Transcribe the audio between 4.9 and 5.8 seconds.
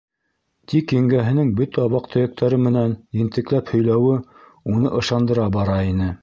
ышандыра бара